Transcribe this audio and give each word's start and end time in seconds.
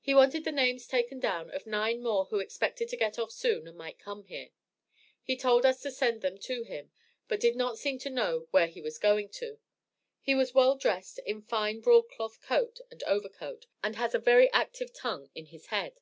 He 0.00 0.12
wanted 0.12 0.42
the 0.42 0.50
names 0.50 0.88
taken 0.88 1.20
down 1.20 1.48
of 1.52 1.68
nine 1.68 2.02
more 2.02 2.24
who 2.24 2.40
expected 2.40 2.88
to 2.88 2.96
get 2.96 3.16
off 3.16 3.30
soon 3.30 3.68
and 3.68 3.78
might 3.78 3.96
come 4.00 4.24
here. 4.24 4.48
He 5.22 5.36
told 5.36 5.64
us 5.64 5.80
to 5.82 5.92
send 5.92 6.20
them 6.20 6.36
to 6.38 6.64
him, 6.64 6.90
but 7.28 7.38
did 7.38 7.54
not 7.54 7.78
seem 7.78 8.00
to 8.00 8.10
know 8.10 8.48
where 8.50 8.66
he 8.66 8.80
was 8.80 8.98
going 8.98 9.28
to. 9.34 9.60
He 10.20 10.34
was 10.34 10.52
well 10.52 10.74
dressed 10.74 11.20
in 11.20 11.42
fine 11.42 11.78
broad 11.78 12.08
cloth 12.08 12.40
coat 12.42 12.80
and 12.90 13.04
overcoat, 13.04 13.66
and 13.84 13.94
has 13.94 14.16
a 14.16 14.18
very 14.18 14.50
active 14.50 14.92
tongue 14.92 15.30
in 15.32 15.46
his 15.46 15.66
head. 15.66 16.00